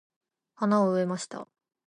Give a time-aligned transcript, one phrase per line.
[0.55, 1.47] 花を植えました。